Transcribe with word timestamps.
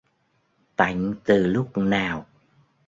Tạnh 0.75 1.13
từ 1.23 1.47
lúc 1.47 1.77
nào 1.77 2.25